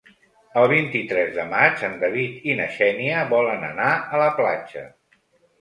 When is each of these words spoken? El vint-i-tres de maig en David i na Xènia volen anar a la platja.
El 0.59 0.63
vint-i-tres 0.71 1.29
de 1.35 1.43
maig 1.51 1.83
en 1.89 1.93
David 2.05 2.49
i 2.53 2.55
na 2.63 2.67
Xènia 2.79 3.21
volen 3.35 3.69
anar 3.71 3.91
a 4.17 4.23
la 4.23 4.31
platja. 4.41 4.89